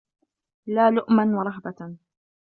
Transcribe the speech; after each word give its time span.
لَا 0.67 0.91
لُؤْمًا 0.91 1.23
وَرَهْبَةً 1.33 1.95